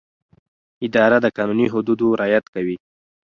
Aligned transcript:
اداره 0.85 1.17
د 1.21 1.25
قانوني 1.37 1.67
حدودو 1.73 2.07
رعایت 2.19 2.45
کوي. 2.53 2.77